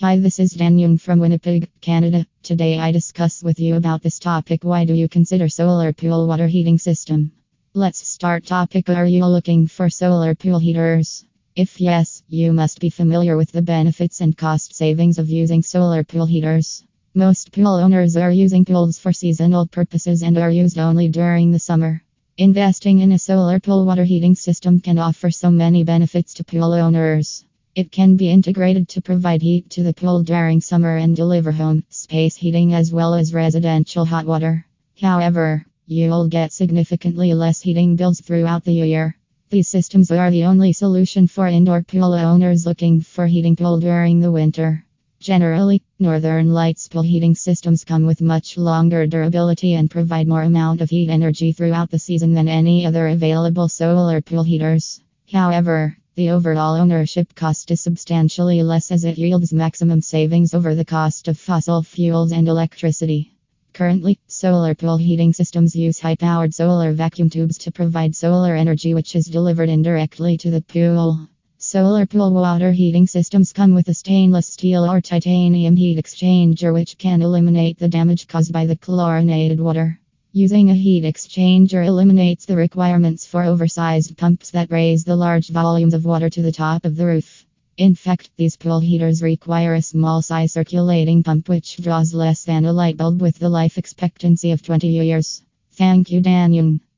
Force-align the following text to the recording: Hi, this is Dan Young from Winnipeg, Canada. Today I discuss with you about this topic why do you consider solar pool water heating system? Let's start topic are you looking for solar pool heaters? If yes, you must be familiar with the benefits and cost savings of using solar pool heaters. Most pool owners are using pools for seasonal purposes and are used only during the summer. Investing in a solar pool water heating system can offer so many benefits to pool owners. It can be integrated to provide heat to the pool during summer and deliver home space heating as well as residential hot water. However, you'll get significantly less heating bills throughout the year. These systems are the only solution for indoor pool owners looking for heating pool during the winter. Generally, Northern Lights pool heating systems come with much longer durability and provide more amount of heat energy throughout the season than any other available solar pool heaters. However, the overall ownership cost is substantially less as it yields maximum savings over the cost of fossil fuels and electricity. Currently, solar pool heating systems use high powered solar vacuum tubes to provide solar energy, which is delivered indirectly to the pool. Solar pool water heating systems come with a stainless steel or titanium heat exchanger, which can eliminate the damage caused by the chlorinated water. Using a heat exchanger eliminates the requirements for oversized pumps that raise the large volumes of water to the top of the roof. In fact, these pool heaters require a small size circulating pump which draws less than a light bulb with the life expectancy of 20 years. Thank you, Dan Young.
Hi, 0.00 0.16
this 0.16 0.38
is 0.38 0.52
Dan 0.52 0.78
Young 0.78 0.96
from 0.96 1.18
Winnipeg, 1.18 1.68
Canada. 1.80 2.24
Today 2.44 2.78
I 2.78 2.92
discuss 2.92 3.42
with 3.42 3.58
you 3.58 3.74
about 3.74 4.00
this 4.00 4.20
topic 4.20 4.62
why 4.62 4.84
do 4.84 4.94
you 4.94 5.08
consider 5.08 5.48
solar 5.48 5.92
pool 5.92 6.28
water 6.28 6.46
heating 6.46 6.78
system? 6.78 7.32
Let's 7.74 8.06
start 8.06 8.46
topic 8.46 8.88
are 8.90 9.06
you 9.06 9.26
looking 9.26 9.66
for 9.66 9.90
solar 9.90 10.36
pool 10.36 10.60
heaters? 10.60 11.24
If 11.56 11.80
yes, 11.80 12.22
you 12.28 12.52
must 12.52 12.78
be 12.78 12.90
familiar 12.90 13.36
with 13.36 13.50
the 13.50 13.60
benefits 13.60 14.20
and 14.20 14.36
cost 14.36 14.72
savings 14.72 15.18
of 15.18 15.28
using 15.28 15.64
solar 15.64 16.04
pool 16.04 16.26
heaters. 16.26 16.84
Most 17.12 17.50
pool 17.50 17.74
owners 17.74 18.16
are 18.16 18.30
using 18.30 18.64
pools 18.64 19.00
for 19.00 19.12
seasonal 19.12 19.66
purposes 19.66 20.22
and 20.22 20.38
are 20.38 20.52
used 20.52 20.78
only 20.78 21.08
during 21.08 21.50
the 21.50 21.58
summer. 21.58 22.04
Investing 22.36 23.00
in 23.00 23.10
a 23.10 23.18
solar 23.18 23.58
pool 23.58 23.84
water 23.84 24.04
heating 24.04 24.36
system 24.36 24.78
can 24.78 25.00
offer 25.00 25.32
so 25.32 25.50
many 25.50 25.82
benefits 25.82 26.34
to 26.34 26.44
pool 26.44 26.72
owners. 26.72 27.44
It 27.78 27.92
can 27.92 28.16
be 28.16 28.28
integrated 28.28 28.88
to 28.88 29.00
provide 29.00 29.40
heat 29.40 29.70
to 29.70 29.84
the 29.84 29.94
pool 29.94 30.24
during 30.24 30.60
summer 30.60 30.96
and 30.96 31.14
deliver 31.14 31.52
home 31.52 31.84
space 31.90 32.34
heating 32.34 32.74
as 32.74 32.92
well 32.92 33.14
as 33.14 33.32
residential 33.32 34.04
hot 34.04 34.26
water. 34.26 34.66
However, 35.00 35.64
you'll 35.86 36.26
get 36.26 36.52
significantly 36.52 37.34
less 37.34 37.60
heating 37.60 37.94
bills 37.94 38.20
throughout 38.20 38.64
the 38.64 38.72
year. 38.72 39.16
These 39.50 39.68
systems 39.68 40.10
are 40.10 40.32
the 40.32 40.42
only 40.42 40.72
solution 40.72 41.28
for 41.28 41.46
indoor 41.46 41.84
pool 41.84 42.14
owners 42.14 42.66
looking 42.66 43.00
for 43.00 43.28
heating 43.28 43.54
pool 43.54 43.78
during 43.78 44.18
the 44.18 44.32
winter. 44.32 44.84
Generally, 45.20 45.80
Northern 46.00 46.52
Lights 46.52 46.88
pool 46.88 47.02
heating 47.02 47.36
systems 47.36 47.84
come 47.84 48.06
with 48.06 48.20
much 48.20 48.58
longer 48.58 49.06
durability 49.06 49.74
and 49.74 49.88
provide 49.88 50.26
more 50.26 50.42
amount 50.42 50.80
of 50.80 50.90
heat 50.90 51.10
energy 51.10 51.52
throughout 51.52 51.92
the 51.92 52.00
season 52.00 52.34
than 52.34 52.48
any 52.48 52.86
other 52.86 53.06
available 53.06 53.68
solar 53.68 54.20
pool 54.20 54.42
heaters. 54.42 55.00
However, 55.30 55.96
the 56.18 56.30
overall 56.30 56.74
ownership 56.74 57.32
cost 57.36 57.70
is 57.70 57.80
substantially 57.80 58.60
less 58.64 58.90
as 58.90 59.04
it 59.04 59.16
yields 59.16 59.52
maximum 59.52 60.00
savings 60.00 60.52
over 60.52 60.74
the 60.74 60.84
cost 60.84 61.28
of 61.28 61.38
fossil 61.38 61.80
fuels 61.80 62.32
and 62.32 62.48
electricity. 62.48 63.30
Currently, 63.72 64.18
solar 64.26 64.74
pool 64.74 64.96
heating 64.96 65.32
systems 65.32 65.76
use 65.76 66.00
high 66.00 66.16
powered 66.16 66.52
solar 66.52 66.92
vacuum 66.92 67.30
tubes 67.30 67.56
to 67.58 67.70
provide 67.70 68.16
solar 68.16 68.56
energy, 68.56 68.94
which 68.94 69.14
is 69.14 69.26
delivered 69.26 69.68
indirectly 69.68 70.36
to 70.38 70.50
the 70.50 70.60
pool. 70.60 71.28
Solar 71.58 72.04
pool 72.04 72.32
water 72.32 72.72
heating 72.72 73.06
systems 73.06 73.52
come 73.52 73.72
with 73.72 73.86
a 73.86 73.94
stainless 73.94 74.48
steel 74.48 74.90
or 74.90 75.00
titanium 75.00 75.76
heat 75.76 76.04
exchanger, 76.04 76.74
which 76.74 76.98
can 76.98 77.22
eliminate 77.22 77.78
the 77.78 77.88
damage 77.88 78.26
caused 78.26 78.52
by 78.52 78.66
the 78.66 78.74
chlorinated 78.74 79.60
water. 79.60 80.00
Using 80.32 80.68
a 80.68 80.74
heat 80.74 81.04
exchanger 81.04 81.86
eliminates 81.86 82.44
the 82.44 82.54
requirements 82.54 83.24
for 83.24 83.44
oversized 83.44 84.18
pumps 84.18 84.50
that 84.50 84.70
raise 84.70 85.02
the 85.02 85.16
large 85.16 85.48
volumes 85.48 85.94
of 85.94 86.04
water 86.04 86.28
to 86.28 86.42
the 86.42 86.52
top 86.52 86.84
of 86.84 86.96
the 86.96 87.06
roof. 87.06 87.46
In 87.78 87.94
fact, 87.94 88.28
these 88.36 88.56
pool 88.58 88.78
heaters 88.78 89.22
require 89.22 89.72
a 89.72 89.80
small 89.80 90.20
size 90.20 90.52
circulating 90.52 91.22
pump 91.22 91.48
which 91.48 91.78
draws 91.78 92.12
less 92.12 92.44
than 92.44 92.66
a 92.66 92.72
light 92.74 92.98
bulb 92.98 93.22
with 93.22 93.38
the 93.38 93.48
life 93.48 93.78
expectancy 93.78 94.50
of 94.50 94.60
20 94.60 94.88
years. 94.88 95.42
Thank 95.72 96.10
you, 96.10 96.20
Dan 96.20 96.52
Young. 96.52 96.80